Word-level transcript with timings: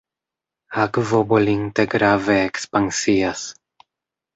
Akvo 0.83 1.21
bolinte 1.35 1.87
grave 1.95 2.41
ekspansias. 2.49 3.49